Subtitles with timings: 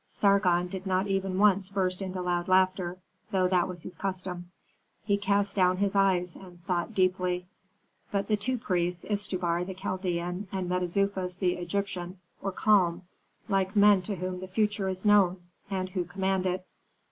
[0.09, 2.97] Sargon did not even once burst into loud laughter,
[3.29, 4.49] though that was his custom;
[5.03, 7.45] he cast down his eyes and thought deeply.
[8.11, 13.03] But the two priests Istubar, the Chaldean, and Mentezufis, the Egyptian were calm,
[13.47, 16.65] like men to whom the future is known, and who command it.